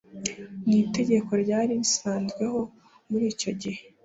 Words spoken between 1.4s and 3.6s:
ryari risanzweho Muri icyo